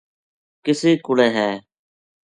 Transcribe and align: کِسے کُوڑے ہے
کِسے 0.63 0.91
کُوڑے 1.05 1.27
ہے 1.37 1.49